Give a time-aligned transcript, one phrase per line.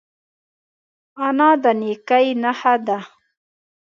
[1.25, 2.99] انا د نیکۍ نښه ده